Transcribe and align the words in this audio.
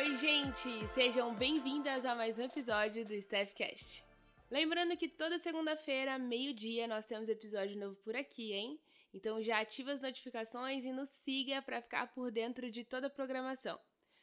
Oi, 0.00 0.16
gente! 0.16 0.88
Sejam 0.94 1.34
bem-vindas 1.34 2.06
a 2.06 2.14
mais 2.14 2.38
um 2.38 2.42
episódio 2.42 3.04
do 3.04 3.12
Staffcast. 3.12 4.02
Lembrando 4.50 4.96
que 4.96 5.06
toda 5.06 5.38
segunda-feira, 5.38 6.18
meio-dia, 6.18 6.88
nós 6.88 7.04
temos 7.04 7.28
episódio 7.28 7.78
novo 7.78 7.96
por 7.96 8.16
aqui, 8.16 8.54
hein? 8.54 8.80
Então 9.12 9.42
já 9.42 9.60
ativa 9.60 9.92
as 9.92 10.00
notificações 10.00 10.86
e 10.86 10.90
nos 10.90 11.10
siga 11.22 11.60
para 11.60 11.82
ficar 11.82 12.06
por 12.14 12.32
dentro 12.32 12.70
de 12.70 12.82
toda 12.82 13.08
a 13.08 13.10
programação. 13.10 13.78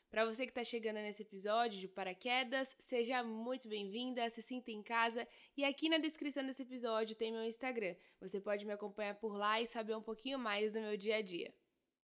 Para 0.10 0.25
você 0.25 0.46
que 0.46 0.52
está 0.52 0.64
chegando 0.64 0.96
nesse 0.96 1.21
episódio 1.21 1.80
de 1.80 1.88
paraquedas, 1.88 2.68
seja 2.89 3.21
muito 3.21 3.70
bem-vinda, 3.70 4.32
se 4.32 4.41
sinta 4.41 4.71
em 4.71 4.82
casa 4.82 5.28
e 5.55 5.64
aqui 5.64 5.89
na 5.89 6.00
descrição 6.00 6.44
desse 6.44 6.64
episódio 6.64 7.16
tem 7.16 7.32
meu 7.32 7.46
Instagram. 7.46 7.96
Você 8.20 8.41
pode 8.41 8.66
me 8.66 8.73
acompanhar 8.73 9.14
por 9.20 9.38
lá 9.38 9.61
e 9.61 9.68
saber 9.68 9.96
um 9.96 10.02
pouquinho 10.02 10.39
mais 10.39 10.74
do 10.74 10.82
meu 10.82 10.97
dia 10.97 11.18
a 11.18 11.21
dia. 11.21 11.54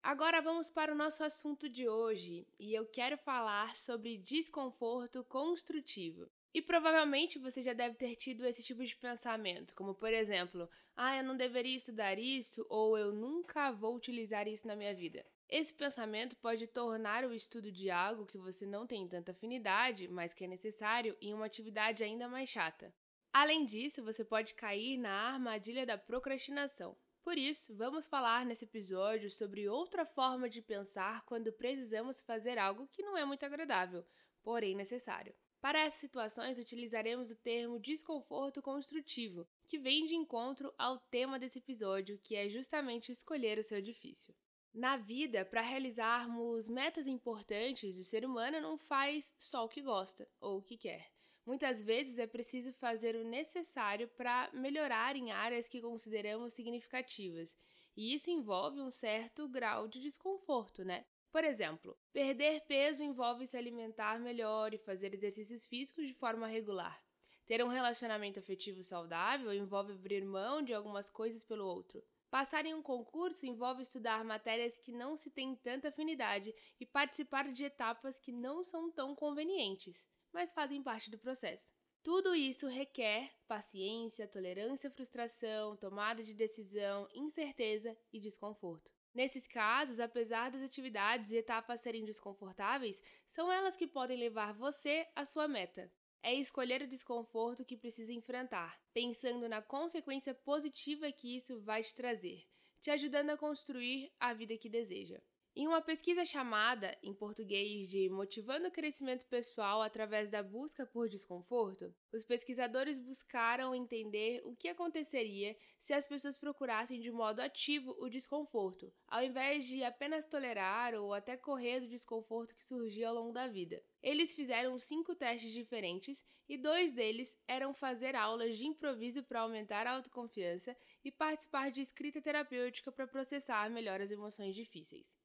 Agora 0.01 0.41
vamos 0.41 0.69
para 0.69 0.93
o 0.93 0.95
nosso 0.95 1.23
assunto 1.25 1.67
de 1.67 1.87
hoje 1.89 2.47
e 2.57 2.73
eu 2.73 2.85
quero 2.85 3.17
falar 3.17 3.75
sobre 3.75 4.17
desconforto 4.17 5.25
construtivo. 5.25 6.25
E 6.53 6.61
provavelmente 6.61 7.37
você 7.37 7.61
já 7.61 7.73
deve 7.73 7.95
ter 7.95 8.15
tido 8.15 8.45
esse 8.45 8.63
tipo 8.63 8.83
de 8.83 8.95
pensamento, 8.95 9.75
como 9.75 9.93
por 9.93 10.11
exemplo, 10.13 10.69
ah, 10.95 11.17
eu 11.17 11.23
não 11.23 11.35
deveria 11.35 11.75
estudar 11.75 12.17
isso 12.17 12.65
ou 12.69 12.97
eu 12.97 13.11
nunca 13.11 13.71
vou 13.71 13.93
utilizar 13.93 14.47
isso 14.47 14.65
na 14.65 14.75
minha 14.75 14.95
vida. 14.95 15.23
Esse 15.49 15.73
pensamento 15.73 16.35
pode 16.37 16.65
tornar 16.67 17.25
o 17.25 17.33
estudo 17.33 17.69
de 17.69 17.91
algo 17.91 18.25
que 18.25 18.37
você 18.37 18.65
não 18.65 18.87
tem 18.87 19.05
tanta 19.05 19.31
afinidade, 19.31 20.07
mas 20.07 20.33
que 20.33 20.45
é 20.45 20.47
necessário, 20.47 21.17
em 21.21 21.33
uma 21.33 21.45
atividade 21.45 22.03
ainda 22.03 22.27
mais 22.27 22.49
chata. 22.49 22.93
Além 23.33 23.65
disso, 23.65 24.03
você 24.03 24.23
pode 24.23 24.53
cair 24.53 24.97
na 24.97 25.33
armadilha 25.33 25.85
da 25.85 25.97
procrastinação. 25.97 26.95
Por 27.23 27.37
isso, 27.37 27.75
vamos 27.75 28.07
falar 28.07 28.45
nesse 28.45 28.65
episódio 28.65 29.29
sobre 29.29 29.69
outra 29.69 30.05
forma 30.05 30.49
de 30.49 30.61
pensar 30.61 31.23
quando 31.25 31.53
precisamos 31.53 32.21
fazer 32.21 32.57
algo 32.57 32.87
que 32.87 33.03
não 33.03 33.17
é 33.17 33.23
muito 33.23 33.45
agradável, 33.45 34.05
porém 34.41 34.75
necessário. 34.75 35.33
Para 35.61 35.81
essas 35.81 35.99
situações, 35.99 36.57
utilizaremos 36.57 37.29
o 37.29 37.35
termo 37.35 37.79
desconforto 37.79 38.61
construtivo, 38.61 39.45
que 39.67 39.77
vem 39.77 40.07
de 40.07 40.15
encontro 40.15 40.73
ao 40.77 40.97
tema 40.97 41.37
desse 41.37 41.59
episódio, 41.59 42.17
que 42.23 42.35
é 42.35 42.49
justamente 42.49 43.11
escolher 43.11 43.59
o 43.59 43.63
seu 43.63 43.81
difícil. 43.81 44.33
Na 44.73 44.95
vida, 44.95 45.43
para 45.43 45.61
realizarmos 45.61 46.69
metas 46.69 47.07
importantes, 47.07 47.97
o 47.97 48.03
ser 48.05 48.23
humano 48.23 48.61
não 48.61 48.77
faz 48.77 49.35
só 49.37 49.65
o 49.65 49.69
que 49.69 49.81
gosta 49.81 50.27
ou 50.39 50.59
o 50.59 50.63
que 50.63 50.77
quer. 50.77 51.18
Muitas 51.49 51.81
vezes 51.81 52.19
é 52.19 52.27
preciso 52.27 52.71
fazer 52.73 53.15
o 53.15 53.23
necessário 53.23 54.07
para 54.09 54.51
melhorar 54.53 55.15
em 55.15 55.31
áreas 55.31 55.67
que 55.67 55.81
consideramos 55.81 56.53
significativas, 56.53 57.51
e 57.97 58.13
isso 58.13 58.29
envolve 58.29 58.79
um 58.79 58.91
certo 58.91 59.47
grau 59.47 59.87
de 59.87 59.99
desconforto, 59.99 60.83
né? 60.83 61.03
Por 61.31 61.43
exemplo, 61.43 61.97
perder 62.13 62.61
peso 62.67 63.01
envolve 63.01 63.47
se 63.47 63.57
alimentar 63.57 64.19
melhor 64.19 64.75
e 64.75 64.77
fazer 64.77 65.11
exercícios 65.11 65.65
físicos 65.65 66.05
de 66.05 66.13
forma 66.13 66.45
regular. 66.45 67.01
Ter 67.47 67.65
um 67.65 67.67
relacionamento 67.67 68.37
afetivo 68.37 68.83
saudável 68.83 69.51
envolve 69.51 69.93
abrir 69.93 70.23
mão 70.23 70.61
de 70.61 70.71
algumas 70.71 71.09
coisas 71.09 71.43
pelo 71.43 71.65
outro. 71.65 72.03
Passar 72.29 72.63
em 72.63 72.75
um 72.75 72.83
concurso 72.83 73.47
envolve 73.47 73.81
estudar 73.81 74.23
matérias 74.23 74.77
que 74.77 74.91
não 74.91 75.17
se 75.17 75.31
tem 75.31 75.55
tanta 75.55 75.87
afinidade 75.87 76.53
e 76.79 76.85
participar 76.85 77.51
de 77.51 77.63
etapas 77.63 78.19
que 78.19 78.31
não 78.31 78.63
são 78.63 78.91
tão 78.91 79.15
convenientes, 79.15 79.99
mas 80.33 80.53
fazem 80.53 80.81
parte 80.81 81.09
do 81.09 81.17
processo. 81.17 81.73
Tudo 82.03 82.33
isso 82.33 82.67
requer 82.67 83.31
paciência, 83.47 84.27
tolerância 84.27 84.89
à 84.89 84.91
frustração, 84.91 85.75
tomada 85.75 86.23
de 86.23 86.33
decisão, 86.33 87.07
incerteza 87.13 87.97
e 88.11 88.19
desconforto. 88.19 88.89
Nesses 89.13 89.47
casos, 89.47 89.99
apesar 89.99 90.51
das 90.51 90.61
atividades 90.61 91.29
e 91.29 91.35
etapas 91.35 91.81
serem 91.81 92.05
desconfortáveis, 92.05 93.01
são 93.29 93.51
elas 93.51 93.75
que 93.75 93.87
podem 93.87 94.17
levar 94.17 94.53
você 94.53 95.07
à 95.15 95.25
sua 95.25 95.47
meta 95.47 95.91
é 96.21 96.33
escolher 96.35 96.81
o 96.81 96.87
desconforto 96.87 97.65
que 97.65 97.77
precisa 97.77 98.11
enfrentar, 98.11 98.79
pensando 98.93 99.47
na 99.47 99.61
consequência 99.61 100.33
positiva 100.33 101.11
que 101.11 101.37
isso 101.37 101.61
vai 101.61 101.81
te 101.81 101.95
trazer, 101.95 102.45
te 102.81 102.91
ajudando 102.91 103.29
a 103.31 103.37
construir 103.37 104.11
a 104.19 104.33
vida 104.33 104.57
que 104.57 104.69
deseja. 104.69 105.19
Em 105.59 105.67
uma 105.67 105.81
pesquisa 105.81 106.25
chamada, 106.25 106.97
em 107.03 107.13
português, 107.13 107.89
de 107.89 108.07
Motivando 108.09 108.69
o 108.69 108.71
Crescimento 108.71 109.25
Pessoal 109.25 109.81
através 109.81 110.29
da 110.29 110.41
busca 110.41 110.85
por 110.85 111.09
desconforto, 111.09 111.93
os 112.13 112.23
pesquisadores 112.23 112.97
buscaram 112.97 113.75
entender 113.75 114.41
o 114.45 114.55
que 114.55 114.69
aconteceria 114.69 115.57
se 115.81 115.91
as 115.91 116.07
pessoas 116.07 116.37
procurassem 116.37 117.01
de 117.01 117.11
modo 117.11 117.41
ativo 117.41 117.93
o 117.99 118.07
desconforto, 118.07 118.89
ao 119.05 119.21
invés 119.21 119.67
de 119.67 119.83
apenas 119.83 120.25
tolerar 120.27 120.95
ou 120.95 121.13
até 121.13 121.35
correr 121.35 121.81
do 121.81 121.89
desconforto 121.89 122.55
que 122.55 122.63
surgia 122.63 123.09
ao 123.09 123.15
longo 123.15 123.33
da 123.33 123.49
vida. 123.49 123.83
Eles 124.01 124.31
fizeram 124.31 124.79
cinco 124.79 125.13
testes 125.13 125.51
diferentes 125.51 126.17
e 126.47 126.57
dois 126.57 126.93
deles 126.93 127.37
eram 127.45 127.73
fazer 127.73 128.15
aulas 128.15 128.57
de 128.57 128.65
improviso 128.65 129.21
para 129.23 129.41
aumentar 129.41 129.85
a 129.85 129.91
autoconfiança 129.91 130.73
e 131.03 131.11
participar 131.11 131.69
de 131.69 131.81
escrita 131.81 132.21
terapêutica 132.21 132.93
para 132.93 133.05
processar 133.05 133.69
melhor 133.69 133.99
as 133.99 134.09
emoções 134.09 134.55
difíceis. 134.55 135.18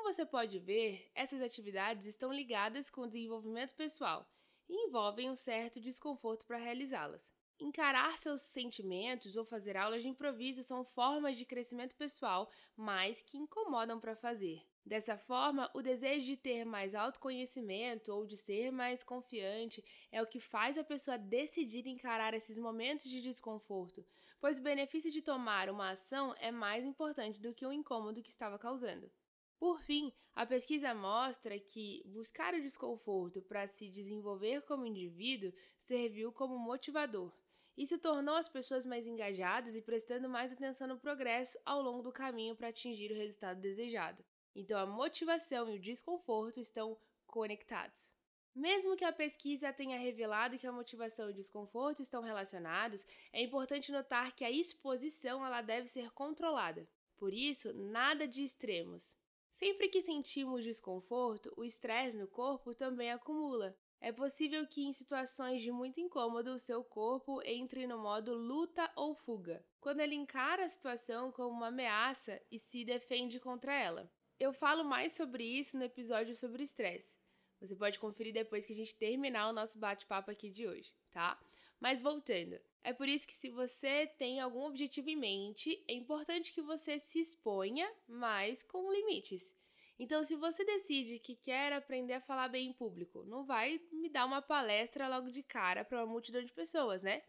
Como 0.00 0.14
você 0.14 0.24
pode 0.24 0.58
ver, 0.58 1.10
essas 1.14 1.42
atividades 1.42 2.06
estão 2.06 2.32
ligadas 2.32 2.88
com 2.88 3.02
o 3.02 3.06
desenvolvimento 3.06 3.74
pessoal 3.74 4.26
e 4.66 4.86
envolvem 4.86 5.28
um 5.28 5.36
certo 5.36 5.78
desconforto 5.78 6.42
para 6.46 6.56
realizá-las. 6.56 7.22
Encarar 7.60 8.16
seus 8.16 8.40
sentimentos 8.40 9.36
ou 9.36 9.44
fazer 9.44 9.76
aulas 9.76 10.00
de 10.00 10.08
improviso 10.08 10.62
são 10.62 10.86
formas 10.86 11.36
de 11.36 11.44
crescimento 11.44 11.94
pessoal, 11.96 12.50
mas 12.74 13.22
que 13.22 13.36
incomodam 13.36 14.00
para 14.00 14.16
fazer. 14.16 14.62
Dessa 14.86 15.18
forma, 15.18 15.70
o 15.74 15.82
desejo 15.82 16.24
de 16.24 16.36
ter 16.38 16.64
mais 16.64 16.94
autoconhecimento 16.94 18.10
ou 18.10 18.26
de 18.26 18.38
ser 18.38 18.72
mais 18.72 19.02
confiante 19.02 19.84
é 20.10 20.22
o 20.22 20.26
que 20.26 20.40
faz 20.40 20.78
a 20.78 20.82
pessoa 20.82 21.18
decidir 21.18 21.86
encarar 21.86 22.32
esses 22.32 22.56
momentos 22.56 23.04
de 23.04 23.20
desconforto, 23.20 24.02
pois 24.40 24.58
o 24.58 24.62
benefício 24.62 25.10
de 25.10 25.20
tomar 25.20 25.68
uma 25.68 25.90
ação 25.90 26.34
é 26.38 26.50
mais 26.50 26.86
importante 26.86 27.38
do 27.38 27.52
que 27.52 27.66
o 27.66 27.72
incômodo 27.72 28.22
que 28.22 28.30
estava 28.30 28.58
causando. 28.58 29.12
Por 29.60 29.78
fim, 29.82 30.10
a 30.34 30.46
pesquisa 30.46 30.94
mostra 30.94 31.58
que 31.58 32.02
buscar 32.06 32.54
o 32.54 32.62
desconforto 32.62 33.42
para 33.42 33.68
se 33.68 33.90
desenvolver 33.90 34.62
como 34.62 34.86
indivíduo 34.86 35.52
serviu 35.82 36.32
como 36.32 36.58
motivador. 36.58 37.30
Isso 37.76 37.98
tornou 37.98 38.36
as 38.36 38.48
pessoas 38.48 38.86
mais 38.86 39.06
engajadas 39.06 39.76
e 39.76 39.82
prestando 39.82 40.30
mais 40.30 40.50
atenção 40.50 40.88
no 40.88 40.98
progresso 40.98 41.58
ao 41.62 41.82
longo 41.82 42.02
do 42.02 42.10
caminho 42.10 42.56
para 42.56 42.68
atingir 42.68 43.12
o 43.12 43.16
resultado 43.16 43.60
desejado. 43.60 44.24
Então, 44.56 44.78
a 44.80 44.86
motivação 44.86 45.68
e 45.68 45.76
o 45.76 45.80
desconforto 45.80 46.58
estão 46.58 46.96
conectados. 47.26 48.10
Mesmo 48.54 48.96
que 48.96 49.04
a 49.04 49.12
pesquisa 49.12 49.74
tenha 49.74 49.98
revelado 49.98 50.58
que 50.58 50.66
a 50.66 50.72
motivação 50.72 51.28
e 51.28 51.32
o 51.32 51.36
desconforto 51.36 52.00
estão 52.00 52.22
relacionados, 52.22 53.04
é 53.30 53.42
importante 53.42 53.92
notar 53.92 54.34
que 54.34 54.42
a 54.42 54.50
exposição 54.50 55.44
ela 55.44 55.60
deve 55.60 55.86
ser 55.88 56.10
controlada. 56.12 56.88
Por 57.18 57.34
isso, 57.34 57.74
nada 57.74 58.26
de 58.26 58.42
extremos. 58.42 59.19
Sempre 59.60 59.90
que 59.90 60.00
sentimos 60.00 60.64
desconforto, 60.64 61.52
o 61.54 61.62
estresse 61.62 62.16
no 62.16 62.26
corpo 62.26 62.74
também 62.74 63.12
acumula. 63.12 63.76
É 64.00 64.10
possível 64.10 64.66
que 64.66 64.82
em 64.82 64.94
situações 64.94 65.60
de 65.60 65.70
muito 65.70 66.00
incômodo 66.00 66.54
o 66.54 66.58
seu 66.58 66.82
corpo 66.82 67.42
entre 67.42 67.86
no 67.86 67.98
modo 67.98 68.32
luta 68.32 68.90
ou 68.96 69.14
fuga, 69.14 69.62
quando 69.78 70.00
ele 70.00 70.14
encara 70.14 70.64
a 70.64 70.68
situação 70.70 71.30
como 71.30 71.50
uma 71.50 71.66
ameaça 71.66 72.40
e 72.50 72.58
se 72.58 72.86
defende 72.86 73.38
contra 73.38 73.78
ela. 73.78 74.10
Eu 74.38 74.54
falo 74.54 74.82
mais 74.82 75.12
sobre 75.14 75.44
isso 75.44 75.76
no 75.76 75.84
episódio 75.84 76.34
sobre 76.34 76.62
estresse. 76.62 77.14
Você 77.60 77.76
pode 77.76 77.98
conferir 77.98 78.32
depois 78.32 78.64
que 78.64 78.72
a 78.72 78.76
gente 78.76 78.96
terminar 78.96 79.50
o 79.50 79.52
nosso 79.52 79.78
bate-papo 79.78 80.30
aqui 80.30 80.48
de 80.48 80.66
hoje, 80.66 80.90
tá? 81.12 81.38
Mas 81.80 82.02
voltando, 82.02 82.60
é 82.84 82.92
por 82.92 83.08
isso 83.08 83.26
que 83.26 83.32
se 83.32 83.48
você 83.48 84.06
tem 84.18 84.38
algum 84.38 84.64
objetivo 84.64 85.08
em 85.08 85.16
mente, 85.16 85.82
é 85.88 85.94
importante 85.94 86.52
que 86.52 86.60
você 86.60 86.98
se 86.98 87.18
exponha, 87.18 87.90
mas 88.06 88.62
com 88.62 88.92
limites. 88.92 89.56
Então, 89.98 90.22
se 90.22 90.36
você 90.36 90.62
decide 90.62 91.18
que 91.18 91.34
quer 91.34 91.72
aprender 91.72 92.12
a 92.14 92.20
falar 92.20 92.48
bem 92.48 92.68
em 92.68 92.72
público, 92.74 93.24
não 93.24 93.44
vai 93.44 93.80
me 93.90 94.10
dar 94.10 94.26
uma 94.26 94.42
palestra 94.42 95.08
logo 95.08 95.30
de 95.30 95.42
cara 95.42 95.82
para 95.82 95.98
uma 95.98 96.12
multidão 96.12 96.44
de 96.44 96.52
pessoas, 96.52 97.02
né? 97.02 97.22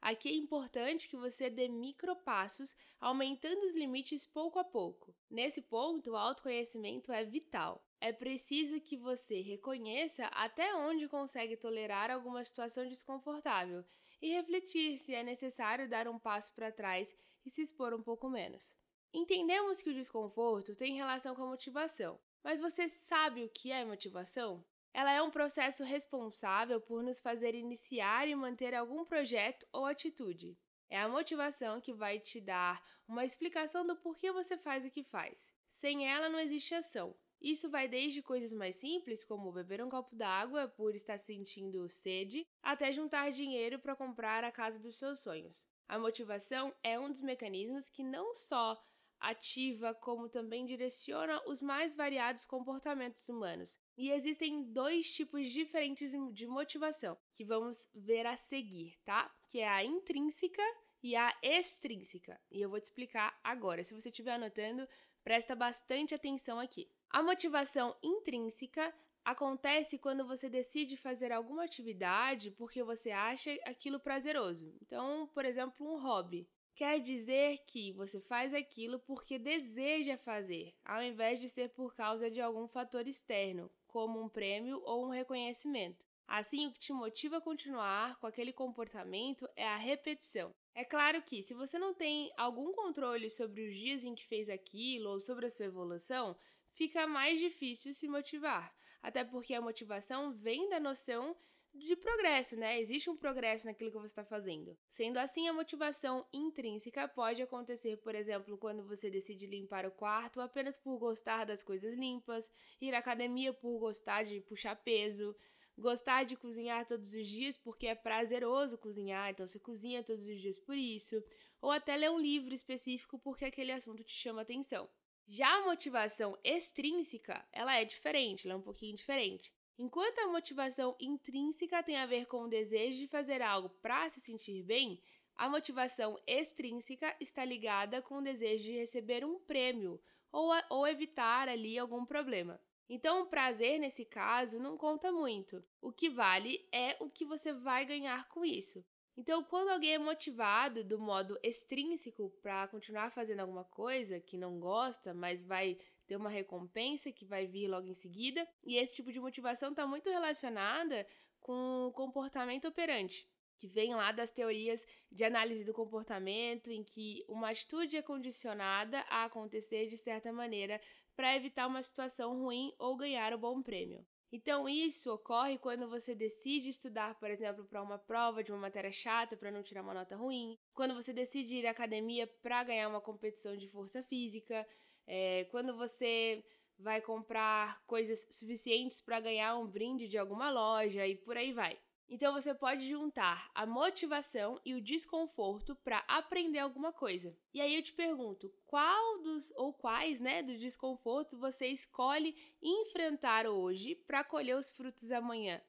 Aqui 0.00 0.30
é 0.30 0.34
importante 0.34 1.08
que 1.08 1.16
você 1.16 1.50
dê 1.50 1.68
micropassos, 1.68 2.74
aumentando 2.98 3.66
os 3.66 3.74
limites 3.74 4.24
pouco 4.24 4.58
a 4.58 4.64
pouco. 4.64 5.14
Nesse 5.30 5.60
ponto, 5.60 6.12
o 6.12 6.16
autoconhecimento 6.16 7.12
é 7.12 7.24
vital. 7.24 7.84
É 8.00 8.12
preciso 8.12 8.80
que 8.80 8.96
você 8.96 9.42
reconheça 9.42 10.26
até 10.26 10.74
onde 10.76 11.08
consegue 11.08 11.56
tolerar 11.56 12.10
alguma 12.10 12.42
situação 12.44 12.88
desconfortável 12.88 13.84
e 14.20 14.34
refletir 14.34 14.98
se 14.98 15.14
é 15.14 15.22
necessário 15.22 15.88
dar 15.88 16.08
um 16.08 16.18
passo 16.18 16.52
para 16.54 16.72
trás 16.72 17.08
e 17.44 17.50
se 17.50 17.62
expor 17.62 17.94
um 17.94 18.02
pouco 18.02 18.28
menos. 18.28 18.72
Entendemos 19.12 19.80
que 19.80 19.90
o 19.90 19.94
desconforto 19.94 20.74
tem 20.74 20.96
relação 20.96 21.34
com 21.34 21.42
a 21.44 21.48
motivação, 21.48 22.20
mas 22.42 22.60
você 22.60 22.88
sabe 22.88 23.44
o 23.44 23.48
que 23.48 23.72
é 23.72 23.84
motivação? 23.84 24.64
Ela 24.92 25.12
é 25.12 25.22
um 25.22 25.30
processo 25.30 25.84
responsável 25.84 26.80
por 26.80 27.02
nos 27.02 27.20
fazer 27.20 27.54
iniciar 27.54 28.26
e 28.28 28.34
manter 28.34 28.74
algum 28.74 29.04
projeto 29.04 29.66
ou 29.72 29.86
atitude. 29.86 30.58
É 30.90 30.98
a 30.98 31.08
motivação 31.08 31.80
que 31.80 31.92
vai 31.92 32.18
te 32.18 32.40
dar 32.40 32.82
uma 33.06 33.24
explicação 33.24 33.86
do 33.86 33.96
porquê 33.96 34.32
você 34.32 34.56
faz 34.56 34.84
o 34.84 34.90
que 34.90 35.04
faz. 35.04 35.38
Sem 35.74 36.08
ela 36.10 36.28
não 36.28 36.40
existe 36.40 36.74
ação. 36.74 37.14
Isso 37.40 37.70
vai 37.70 37.86
desde 37.86 38.20
coisas 38.20 38.52
mais 38.52 38.76
simples, 38.76 39.24
como 39.24 39.52
beber 39.52 39.82
um 39.82 39.88
copo 39.88 40.14
d'água 40.14 40.68
por 40.68 40.94
estar 40.94 41.18
sentindo 41.20 41.88
sede, 41.88 42.46
até 42.62 42.92
juntar 42.92 43.30
dinheiro 43.30 43.78
para 43.78 43.94
comprar 43.94 44.42
a 44.42 44.50
casa 44.50 44.78
dos 44.78 44.98
seus 44.98 45.20
sonhos. 45.20 45.68
A 45.88 45.98
motivação 45.98 46.74
é 46.82 46.98
um 46.98 47.10
dos 47.10 47.22
mecanismos 47.22 47.88
que 47.88 48.02
não 48.02 48.34
só 48.34 48.76
ativa, 49.20 49.94
como 49.94 50.28
também 50.28 50.66
direciona 50.66 51.42
os 51.46 51.62
mais 51.62 51.94
variados 51.94 52.44
comportamentos 52.44 53.28
humanos. 53.28 53.78
E 53.96 54.10
existem 54.10 54.72
dois 54.72 55.10
tipos 55.12 55.50
diferentes 55.50 56.10
de 56.32 56.46
motivação 56.46 57.16
que 57.34 57.44
vamos 57.44 57.88
ver 57.94 58.26
a 58.26 58.36
seguir, 58.36 58.96
tá? 59.04 59.32
Que 59.48 59.60
é 59.60 59.68
a 59.68 59.84
intrínseca 59.84 60.62
e 61.02 61.16
a 61.16 61.36
extrínseca. 61.42 62.40
E 62.50 62.60
eu 62.60 62.70
vou 62.70 62.80
te 62.80 62.84
explicar 62.84 63.38
agora. 63.42 63.84
Se 63.84 63.94
você 63.94 64.08
estiver 64.08 64.32
anotando, 64.32 64.86
presta 65.24 65.56
bastante 65.56 66.14
atenção 66.14 66.60
aqui. 66.60 66.88
A 67.10 67.22
motivação 67.22 67.96
intrínseca 68.02 68.94
acontece 69.24 69.98
quando 69.98 70.26
você 70.26 70.48
decide 70.48 70.96
fazer 70.96 71.32
alguma 71.32 71.64
atividade 71.64 72.50
porque 72.50 72.82
você 72.82 73.10
acha 73.10 73.50
aquilo 73.64 73.98
prazeroso. 73.98 74.74
Então, 74.82 75.26
por 75.34 75.44
exemplo, 75.44 75.86
um 75.86 76.00
hobby. 76.00 76.46
Quer 76.74 77.00
dizer 77.00 77.58
que 77.66 77.92
você 77.92 78.20
faz 78.20 78.54
aquilo 78.54 79.00
porque 79.00 79.38
deseja 79.38 80.16
fazer, 80.18 80.72
ao 80.84 81.02
invés 81.02 81.40
de 81.40 81.48
ser 81.48 81.70
por 81.70 81.94
causa 81.94 82.30
de 82.30 82.40
algum 82.40 82.68
fator 82.68 83.08
externo, 83.08 83.70
como 83.88 84.22
um 84.22 84.28
prêmio 84.28 84.80
ou 84.84 85.06
um 85.06 85.10
reconhecimento. 85.10 86.04
Assim, 86.28 86.66
o 86.66 86.72
que 86.72 86.78
te 86.78 86.92
motiva 86.92 87.38
a 87.38 87.40
continuar 87.40 88.20
com 88.20 88.26
aquele 88.26 88.52
comportamento 88.52 89.48
é 89.56 89.66
a 89.66 89.78
repetição. 89.78 90.54
É 90.74 90.84
claro 90.84 91.22
que, 91.22 91.42
se 91.42 91.54
você 91.54 91.78
não 91.78 91.94
tem 91.94 92.30
algum 92.36 92.72
controle 92.72 93.30
sobre 93.30 93.66
os 93.66 93.74
dias 93.74 94.04
em 94.04 94.14
que 94.14 94.26
fez 94.26 94.48
aquilo 94.48 95.10
ou 95.10 95.20
sobre 95.20 95.46
a 95.46 95.50
sua 95.50 95.66
evolução, 95.66 96.36
fica 96.78 97.08
mais 97.08 97.40
difícil 97.40 97.92
se 97.92 98.06
motivar. 98.08 98.72
Até 99.02 99.24
porque 99.24 99.52
a 99.52 99.60
motivação 99.60 100.32
vem 100.32 100.70
da 100.70 100.78
noção 100.78 101.36
de 101.74 101.96
progresso, 101.96 102.56
né? 102.56 102.80
Existe 102.80 103.10
um 103.10 103.16
progresso 103.16 103.66
naquilo 103.66 103.90
que 103.90 103.98
você 103.98 104.06
está 104.06 104.24
fazendo. 104.24 104.76
Sendo 104.88 105.18
assim, 105.18 105.48
a 105.48 105.52
motivação 105.52 106.24
intrínseca 106.32 107.08
pode 107.08 107.42
acontecer, 107.42 107.96
por 107.98 108.14
exemplo, 108.14 108.56
quando 108.56 108.86
você 108.86 109.10
decide 109.10 109.46
limpar 109.46 109.86
o 109.86 109.90
quarto 109.90 110.40
apenas 110.40 110.76
por 110.78 110.98
gostar 110.98 111.44
das 111.44 111.62
coisas 111.62 111.94
limpas, 111.94 112.48
ir 112.80 112.94
à 112.94 112.98
academia 112.98 113.52
por 113.52 113.78
gostar 113.78 114.24
de 114.24 114.40
puxar 114.40 114.76
peso, 114.76 115.36
gostar 115.76 116.24
de 116.24 116.36
cozinhar 116.36 116.86
todos 116.86 117.12
os 117.12 117.26
dias 117.26 117.56
porque 117.56 117.88
é 117.88 117.94
prazeroso 117.94 118.78
cozinhar, 118.78 119.30
então 119.30 119.46
você 119.46 119.58
cozinha 119.58 120.02
todos 120.02 120.26
os 120.26 120.40
dias 120.40 120.58
por 120.58 120.76
isso, 120.76 121.22
ou 121.60 121.70
até 121.70 121.96
ler 121.96 122.10
um 122.10 122.20
livro 122.20 122.54
específico 122.54 123.18
porque 123.18 123.44
aquele 123.44 123.72
assunto 123.72 124.02
te 124.02 124.14
chama 124.14 124.42
atenção. 124.42 124.88
Já 125.30 125.58
a 125.58 125.64
motivação 125.66 126.38
extrínseca, 126.42 127.46
ela 127.52 127.78
é 127.78 127.84
diferente, 127.84 128.46
ela 128.46 128.54
é 128.54 128.56
um 128.56 128.62
pouquinho 128.62 128.96
diferente. 128.96 129.52
Enquanto 129.78 130.20
a 130.20 130.26
motivação 130.26 130.96
intrínseca 130.98 131.82
tem 131.82 131.98
a 131.98 132.06
ver 132.06 132.24
com 132.24 132.44
o 132.44 132.48
desejo 132.48 132.96
de 132.96 133.08
fazer 133.08 133.42
algo 133.42 133.68
para 133.82 134.08
se 134.08 134.22
sentir 134.22 134.62
bem, 134.62 134.98
a 135.36 135.46
motivação 135.46 136.18
extrínseca 136.26 137.14
está 137.20 137.44
ligada 137.44 138.00
com 138.00 138.16
o 138.16 138.22
desejo 138.22 138.64
de 138.64 138.78
receber 138.78 139.22
um 139.22 139.38
prêmio 139.40 140.00
ou, 140.32 140.50
a, 140.50 140.64
ou 140.70 140.88
evitar 140.88 141.46
ali 141.46 141.78
algum 141.78 142.06
problema. 142.06 142.58
Então, 142.88 143.20
o 143.20 143.26
prazer 143.26 143.78
nesse 143.78 144.06
caso 144.06 144.58
não 144.58 144.78
conta 144.78 145.12
muito. 145.12 145.62
O 145.82 145.92
que 145.92 146.08
vale 146.08 146.66
é 146.72 146.96
o 147.00 147.10
que 147.10 147.26
você 147.26 147.52
vai 147.52 147.84
ganhar 147.84 148.26
com 148.28 148.46
isso. 148.46 148.82
Então, 149.20 149.42
quando 149.42 149.70
alguém 149.70 149.94
é 149.94 149.98
motivado 149.98 150.84
do 150.84 150.96
modo 150.96 151.36
extrínseco 151.42 152.30
para 152.40 152.68
continuar 152.68 153.10
fazendo 153.10 153.40
alguma 153.40 153.64
coisa 153.64 154.20
que 154.20 154.38
não 154.38 154.60
gosta, 154.60 155.12
mas 155.12 155.42
vai 155.44 155.76
ter 156.06 156.14
uma 156.14 156.30
recompensa 156.30 157.10
que 157.10 157.24
vai 157.24 157.44
vir 157.44 157.66
logo 157.66 157.88
em 157.88 157.94
seguida. 157.94 158.46
E 158.62 158.76
esse 158.76 158.94
tipo 158.94 159.12
de 159.12 159.18
motivação 159.18 159.70
está 159.70 159.84
muito 159.84 160.08
relacionada 160.08 161.04
com 161.40 161.88
o 161.88 161.92
comportamento 161.92 162.68
operante, 162.68 163.28
que 163.58 163.66
vem 163.66 163.92
lá 163.92 164.12
das 164.12 164.30
teorias 164.30 164.80
de 165.10 165.24
análise 165.24 165.64
do 165.64 165.74
comportamento, 165.74 166.70
em 166.70 166.84
que 166.84 167.24
uma 167.26 167.50
atitude 167.50 167.96
é 167.96 168.02
condicionada 168.02 169.00
a 169.08 169.24
acontecer 169.24 169.88
de 169.88 169.96
certa 169.96 170.32
maneira 170.32 170.80
para 171.16 171.34
evitar 171.34 171.66
uma 171.66 171.82
situação 171.82 172.40
ruim 172.40 172.72
ou 172.78 172.96
ganhar 172.96 173.34
um 173.34 173.38
bom 173.38 173.60
prêmio. 173.64 174.06
Então, 174.30 174.68
isso 174.68 175.10
ocorre 175.10 175.56
quando 175.56 175.88
você 175.88 176.14
decide 176.14 176.68
estudar, 176.68 177.18
por 177.18 177.30
exemplo, 177.30 177.64
para 177.64 177.82
uma 177.82 177.98
prova 177.98 178.44
de 178.44 178.52
uma 178.52 178.60
matéria 178.60 178.92
chata 178.92 179.36
para 179.36 179.50
não 179.50 179.62
tirar 179.62 179.82
uma 179.82 179.94
nota 179.94 180.16
ruim, 180.16 180.58
quando 180.74 180.94
você 180.94 181.12
decide 181.14 181.56
ir 181.56 181.66
à 181.66 181.70
academia 181.70 182.26
para 182.42 182.62
ganhar 182.62 182.88
uma 182.88 183.00
competição 183.00 183.56
de 183.56 183.68
força 183.68 184.02
física, 184.02 184.66
é, 185.06 185.44
quando 185.50 185.74
você 185.76 186.44
vai 186.78 187.00
comprar 187.00 187.82
coisas 187.86 188.26
suficientes 188.30 189.00
para 189.00 189.18
ganhar 189.18 189.56
um 189.56 189.66
brinde 189.66 190.06
de 190.06 190.18
alguma 190.18 190.50
loja 190.50 191.06
e 191.06 191.16
por 191.16 191.36
aí 191.36 191.52
vai. 191.52 191.78
Então 192.10 192.32
você 192.32 192.54
pode 192.54 192.88
juntar 192.88 193.50
a 193.54 193.66
motivação 193.66 194.58
e 194.64 194.74
o 194.74 194.80
desconforto 194.80 195.76
para 195.76 196.02
aprender 196.08 196.58
alguma 196.58 196.90
coisa. 196.90 197.36
E 197.52 197.60
aí 197.60 197.74
eu 197.74 197.82
te 197.82 197.92
pergunto, 197.92 198.50
qual 198.66 199.22
dos 199.22 199.52
ou 199.56 199.74
quais, 199.74 200.18
né, 200.18 200.42
dos 200.42 200.58
desconfortos 200.58 201.38
você 201.38 201.66
escolhe 201.66 202.34
enfrentar 202.62 203.46
hoje 203.46 203.94
para 204.06 204.24
colher 204.24 204.56
os 204.56 204.70
frutos 204.70 205.10
amanhã? 205.12 205.60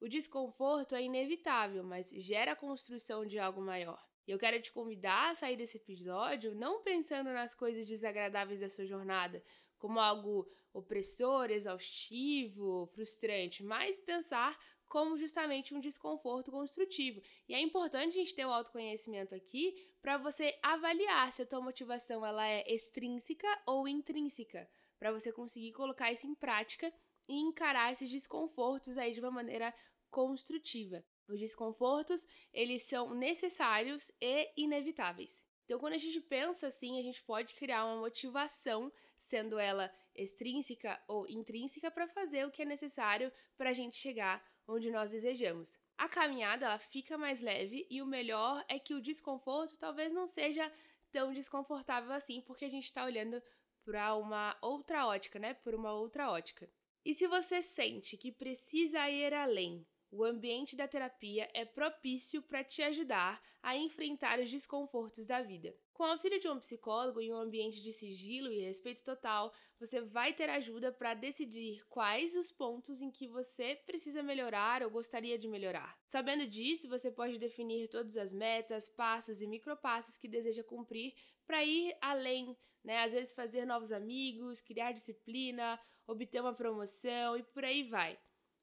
O 0.00 0.08
desconforto 0.08 0.96
é 0.96 1.02
inevitável, 1.02 1.84
mas 1.84 2.08
gera 2.10 2.52
a 2.52 2.56
construção 2.56 3.24
de 3.24 3.38
algo 3.38 3.62
maior. 3.62 4.04
E 4.26 4.32
eu 4.32 4.38
quero 4.38 4.60
te 4.60 4.72
convidar 4.72 5.30
a 5.30 5.36
sair 5.36 5.56
desse 5.56 5.76
episódio 5.76 6.56
não 6.56 6.82
pensando 6.82 7.30
nas 7.30 7.54
coisas 7.54 7.86
desagradáveis 7.86 8.58
da 8.58 8.68
sua 8.68 8.84
jornada, 8.84 9.44
como 9.78 10.00
algo 10.00 10.50
opressor, 10.72 11.50
exaustivo, 11.50 12.86
frustrante, 12.94 13.62
mas 13.62 14.00
pensar 14.00 14.58
como 14.94 15.18
justamente 15.18 15.74
um 15.74 15.80
desconforto 15.80 16.52
construtivo. 16.52 17.20
E 17.48 17.52
é 17.52 17.60
importante 17.60 18.16
a 18.16 18.20
gente 18.20 18.32
ter 18.32 18.46
o 18.46 18.52
autoconhecimento 18.52 19.34
aqui 19.34 19.74
para 20.00 20.16
você 20.16 20.56
avaliar 20.62 21.32
se 21.32 21.42
a 21.42 21.46
tua 21.46 21.60
motivação 21.60 22.24
ela 22.24 22.46
é 22.46 22.62
extrínseca 22.72 23.48
ou 23.66 23.88
intrínseca, 23.88 24.70
para 24.96 25.10
você 25.10 25.32
conseguir 25.32 25.72
colocar 25.72 26.12
isso 26.12 26.28
em 26.28 26.34
prática 26.36 26.94
e 27.26 27.34
encarar 27.40 27.90
esses 27.90 28.08
desconfortos 28.08 28.96
aí 28.96 29.12
de 29.12 29.18
uma 29.18 29.32
maneira 29.32 29.74
construtiva. 30.12 31.04
Os 31.26 31.40
desconfortos, 31.40 32.24
eles 32.52 32.84
são 32.84 33.12
necessários 33.16 34.12
e 34.20 34.48
inevitáveis. 34.56 35.42
Então, 35.64 35.80
quando 35.80 35.94
a 35.94 35.98
gente 35.98 36.20
pensa 36.20 36.68
assim, 36.68 37.00
a 37.00 37.02
gente 37.02 37.20
pode 37.24 37.52
criar 37.54 37.84
uma 37.84 38.00
motivação, 38.00 38.92
sendo 39.22 39.58
ela 39.58 39.92
extrínseca 40.14 41.02
ou 41.08 41.28
intrínseca, 41.28 41.90
para 41.90 42.06
fazer 42.06 42.46
o 42.46 42.50
que 42.52 42.62
é 42.62 42.64
necessário 42.64 43.32
para 43.56 43.70
a 43.70 43.72
gente 43.72 43.96
chegar 43.96 44.40
onde 44.66 44.90
nós 44.90 45.10
desejamos. 45.10 45.78
A 45.96 46.08
caminhada 46.08 46.66
ela 46.66 46.78
fica 46.78 47.16
mais 47.16 47.40
leve 47.40 47.86
e 47.90 48.02
o 48.02 48.06
melhor 48.06 48.64
é 48.68 48.78
que 48.78 48.94
o 48.94 49.00
desconforto 49.00 49.76
talvez 49.76 50.12
não 50.12 50.26
seja 50.26 50.72
tão 51.12 51.32
desconfortável 51.32 52.12
assim, 52.12 52.40
porque 52.40 52.64
a 52.64 52.68
gente 52.68 52.84
está 52.84 53.04
olhando 53.04 53.40
para 53.84 54.14
uma 54.16 54.56
outra 54.60 55.06
ótica, 55.06 55.38
né? 55.38 55.54
Por 55.54 55.74
uma 55.74 55.92
outra 55.92 56.30
ótica. 56.30 56.68
E 57.04 57.14
se 57.14 57.26
você 57.26 57.62
sente 57.62 58.16
que 58.16 58.32
precisa 58.32 59.08
ir 59.10 59.32
além, 59.34 59.86
o 60.10 60.24
ambiente 60.24 60.74
da 60.74 60.88
terapia 60.88 61.50
é 61.52 61.64
propício 61.64 62.42
para 62.42 62.64
te 62.64 62.82
ajudar 62.82 63.42
a 63.62 63.76
enfrentar 63.76 64.40
os 64.40 64.50
desconfortos 64.50 65.26
da 65.26 65.42
vida. 65.42 65.74
Com 65.94 66.02
o 66.02 66.06
auxílio 66.06 66.40
de 66.40 66.48
um 66.48 66.58
psicólogo 66.58 67.20
em 67.20 67.32
um 67.32 67.36
ambiente 67.36 67.80
de 67.80 67.92
sigilo 67.92 68.50
e 68.50 68.58
respeito 68.58 69.04
total, 69.04 69.54
você 69.78 70.00
vai 70.00 70.34
ter 70.34 70.50
ajuda 70.50 70.90
para 70.90 71.14
decidir 71.14 71.86
quais 71.88 72.34
os 72.34 72.50
pontos 72.50 73.00
em 73.00 73.12
que 73.12 73.28
você 73.28 73.76
precisa 73.76 74.20
melhorar 74.20 74.82
ou 74.82 74.90
gostaria 74.90 75.38
de 75.38 75.46
melhorar. 75.46 75.96
Sabendo 76.04 76.48
disso, 76.48 76.88
você 76.88 77.12
pode 77.12 77.38
definir 77.38 77.88
todas 77.88 78.16
as 78.16 78.32
metas, 78.32 78.88
passos 78.88 79.40
e 79.40 79.46
micropassos 79.46 80.16
que 80.16 80.26
deseja 80.26 80.64
cumprir 80.64 81.14
para 81.46 81.64
ir 81.64 81.96
além, 82.00 82.56
né? 82.82 83.04
Às 83.04 83.12
vezes 83.12 83.32
fazer 83.32 83.64
novos 83.64 83.92
amigos, 83.92 84.60
criar 84.60 84.90
disciplina, 84.90 85.80
obter 86.08 86.40
uma 86.40 86.54
promoção 86.54 87.36
e 87.36 87.44
por 87.44 87.64
aí 87.64 87.84
vai. 87.84 88.18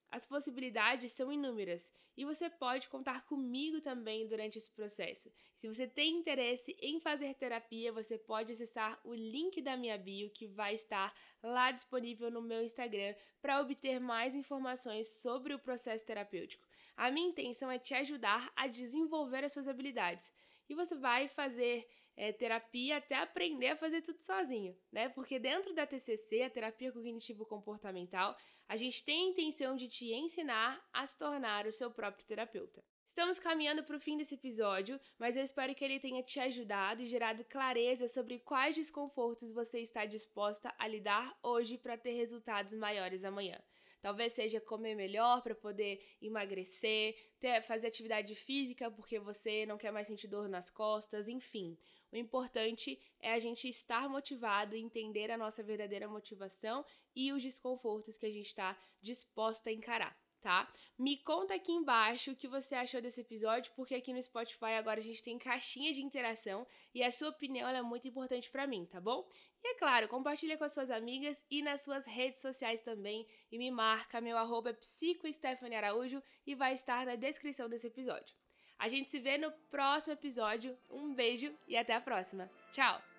As 0.09 0.25
possibilidades 0.25 1.13
são 1.13 1.31
inúmeras 1.31 1.89
e 2.17 2.25
você 2.25 2.49
pode 2.49 2.89
contar 2.89 3.25
comigo 3.25 3.81
também 3.81 4.27
durante 4.27 4.57
esse 4.57 4.71
processo. 4.71 5.31
Se 5.57 5.67
você 5.67 5.87
tem 5.87 6.17
interesse 6.17 6.75
em 6.79 6.99
fazer 6.99 7.35
terapia, 7.35 7.91
você 7.91 8.17
pode 8.17 8.53
acessar 8.53 8.99
o 9.03 9.13
link 9.13 9.61
da 9.61 9.77
minha 9.77 9.97
bio 9.97 10.29
que 10.29 10.47
vai 10.47 10.75
estar 10.75 11.13
lá 11.41 11.71
disponível 11.71 12.29
no 12.29 12.41
meu 12.41 12.63
Instagram 12.63 13.15
para 13.41 13.61
obter 13.61 13.99
mais 13.99 14.35
informações 14.35 15.07
sobre 15.21 15.53
o 15.53 15.59
processo 15.59 16.05
terapêutico. 16.05 16.67
A 16.97 17.09
minha 17.09 17.29
intenção 17.29 17.71
é 17.71 17.79
te 17.79 17.93
ajudar 17.93 18.51
a 18.55 18.67
desenvolver 18.67 19.43
as 19.43 19.53
suas 19.53 19.67
habilidades 19.67 20.31
e 20.69 20.75
você 20.75 20.95
vai 20.95 21.27
fazer 21.27 21.87
é, 22.15 22.31
terapia 22.31 22.97
até 22.97 23.15
aprender 23.15 23.67
a 23.67 23.75
fazer 23.75 24.01
tudo 24.01 24.19
sozinho, 24.19 24.75
né? 24.91 25.09
Porque 25.09 25.39
dentro 25.39 25.73
da 25.73 25.87
TCC, 25.87 26.43
a 26.43 26.49
terapia 26.49 26.91
cognitivo 26.91 27.45
comportamental, 27.45 28.35
a 28.67 28.77
gente 28.77 29.03
tem 29.03 29.27
a 29.27 29.29
intenção 29.31 29.75
de 29.75 29.87
te 29.87 30.13
ensinar 30.13 30.81
a 30.93 31.05
se 31.05 31.17
tornar 31.17 31.65
o 31.65 31.71
seu 31.71 31.91
próprio 31.91 32.25
terapeuta. 32.25 32.83
Estamos 33.09 33.39
caminhando 33.39 33.83
para 33.83 33.97
o 33.97 33.99
fim 33.99 34.17
desse 34.17 34.35
episódio, 34.35 34.97
mas 35.19 35.35
eu 35.35 35.43
espero 35.43 35.75
que 35.75 35.83
ele 35.83 35.99
tenha 35.99 36.23
te 36.23 36.39
ajudado 36.39 37.01
e 37.01 37.07
gerado 37.07 37.43
clareza 37.43 38.07
sobre 38.07 38.39
quais 38.39 38.73
desconfortos 38.73 39.51
você 39.51 39.79
está 39.79 40.05
disposta 40.05 40.73
a 40.79 40.87
lidar 40.87 41.37
hoje 41.43 41.77
para 41.77 41.97
ter 41.97 42.13
resultados 42.13 42.73
maiores 42.73 43.25
amanhã. 43.25 43.61
Talvez 44.01 44.33
seja 44.33 44.59
comer 44.59 44.95
melhor 44.95 45.41
para 45.41 45.53
poder 45.53 46.03
emagrecer, 46.21 47.15
ter, 47.39 47.61
fazer 47.63 47.87
atividade 47.87 48.33
física 48.35 48.89
porque 48.89 49.19
você 49.19 49.65
não 49.65 49.77
quer 49.77 49.91
mais 49.91 50.07
sentir 50.07 50.27
dor 50.27 50.49
nas 50.49 50.69
costas, 50.69 51.27
enfim. 51.27 51.77
O 52.11 52.17
importante 52.17 52.99
é 53.19 53.31
a 53.31 53.39
gente 53.39 53.69
estar 53.69 54.09
motivado, 54.09 54.75
entender 54.75 55.31
a 55.31 55.37
nossa 55.37 55.63
verdadeira 55.63 56.07
motivação 56.07 56.83
e 57.15 57.31
os 57.31 57.41
desconfortos 57.41 58.17
que 58.17 58.25
a 58.25 58.31
gente 58.31 58.47
está 58.47 58.77
disposta 59.01 59.69
a 59.69 59.73
encarar 59.73 60.20
tá? 60.41 60.71
Me 60.97 61.17
conta 61.17 61.55
aqui 61.55 61.71
embaixo 61.71 62.31
o 62.31 62.35
que 62.35 62.47
você 62.47 62.75
achou 62.75 63.01
desse 63.01 63.21
episódio, 63.21 63.71
porque 63.75 63.95
aqui 63.95 64.11
no 64.13 64.21
Spotify 64.21 64.73
agora 64.77 64.99
a 64.99 65.03
gente 65.03 65.23
tem 65.23 65.37
caixinha 65.37 65.93
de 65.93 66.01
interação 66.01 66.67
e 66.93 67.03
a 67.03 67.11
sua 67.11 67.29
opinião 67.29 67.69
é 67.69 67.81
muito 67.81 68.07
importante 68.07 68.49
para 68.49 68.67
mim, 68.67 68.85
tá 68.85 68.99
bom? 68.99 69.27
E 69.63 69.73
é 69.73 69.75
claro, 69.75 70.07
compartilha 70.07 70.57
com 70.57 70.63
as 70.63 70.73
suas 70.73 70.89
amigas 70.89 71.41
e 71.49 71.61
nas 71.61 71.81
suas 71.83 72.05
redes 72.05 72.41
sociais 72.41 72.81
também 72.81 73.27
e 73.51 73.57
me 73.57 73.69
marca, 73.71 74.19
meu 74.19 74.37
arroba 74.37 74.71
é 74.71 75.75
Araújo 75.75 76.21
e 76.45 76.55
vai 76.55 76.73
estar 76.73 77.05
na 77.05 77.15
descrição 77.15 77.69
desse 77.69 77.87
episódio. 77.87 78.35
A 78.81 78.89
gente 78.89 79.11
se 79.11 79.19
vê 79.19 79.37
no 79.37 79.51
próximo 79.69 80.13
episódio. 80.13 80.75
Um 80.89 81.13
beijo 81.13 81.55
e 81.67 81.77
até 81.77 81.93
a 81.93 82.01
próxima. 82.01 82.49
Tchau! 82.71 83.10